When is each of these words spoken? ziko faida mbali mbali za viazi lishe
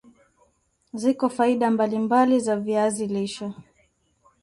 ziko 0.99 1.25
faida 1.29 1.71
mbali 1.71 1.99
mbali 1.99 2.39
za 2.39 2.55
viazi 2.55 3.07
lishe 3.07 3.53